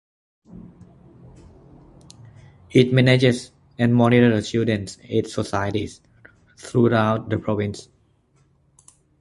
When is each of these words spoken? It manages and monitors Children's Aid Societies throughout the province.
It 2.71 2.91
manages 2.91 3.51
and 3.77 3.93
monitors 3.93 4.49
Children's 4.49 4.97
Aid 5.03 5.27
Societies 5.29 6.01
throughout 6.57 7.29
the 7.29 7.37
province. 7.37 7.87